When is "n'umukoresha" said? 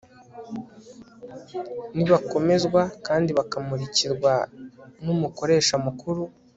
5.03-5.75